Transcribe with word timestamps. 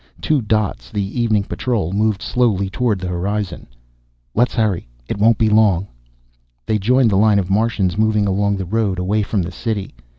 Two 0.19 0.41
dots, 0.41 0.89
the 0.89 1.21
evening 1.21 1.43
patrol, 1.43 1.93
moved 1.93 2.23
slowly 2.23 2.71
toward 2.71 2.97
the 2.97 3.07
horizon. 3.07 3.67
"Let's 4.33 4.55
hurry. 4.55 4.87
It 5.07 5.19
won't 5.19 5.37
be 5.37 5.47
long." 5.47 5.89
They 6.65 6.79
joined 6.79 7.11
the 7.11 7.17
line 7.17 7.37
of 7.37 7.51
Martians 7.51 7.99
moving 7.99 8.25
along 8.25 8.57
the 8.57 8.65
road, 8.65 8.97
away 8.97 9.21
from 9.21 9.43
the 9.43 9.51
City. 9.51 9.93